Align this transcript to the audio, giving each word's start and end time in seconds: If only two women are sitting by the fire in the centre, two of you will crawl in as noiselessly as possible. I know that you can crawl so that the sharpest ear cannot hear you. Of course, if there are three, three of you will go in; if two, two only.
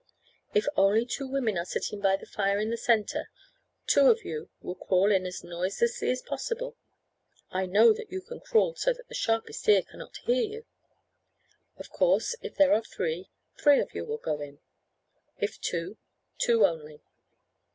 If 0.55 0.65
only 0.75 1.05
two 1.05 1.27
women 1.27 1.59
are 1.59 1.63
sitting 1.63 2.01
by 2.01 2.15
the 2.15 2.25
fire 2.25 2.57
in 2.57 2.71
the 2.71 2.75
centre, 2.75 3.29
two 3.85 4.09
of 4.09 4.23
you 4.25 4.49
will 4.59 4.73
crawl 4.73 5.11
in 5.11 5.27
as 5.27 5.43
noiselessly 5.43 6.09
as 6.09 6.23
possible. 6.23 6.75
I 7.51 7.67
know 7.67 7.93
that 7.93 8.11
you 8.11 8.19
can 8.21 8.39
crawl 8.39 8.73
so 8.73 8.93
that 8.93 9.07
the 9.09 9.13
sharpest 9.13 9.69
ear 9.69 9.83
cannot 9.83 10.17
hear 10.25 10.41
you. 10.43 10.65
Of 11.77 11.91
course, 11.91 12.35
if 12.41 12.55
there 12.55 12.73
are 12.73 12.81
three, 12.81 13.29
three 13.59 13.79
of 13.79 13.93
you 13.93 14.03
will 14.03 14.17
go 14.17 14.41
in; 14.41 14.57
if 15.37 15.61
two, 15.61 15.97
two 16.39 16.65
only. 16.65 17.03